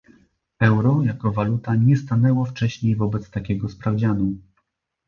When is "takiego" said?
3.29-3.69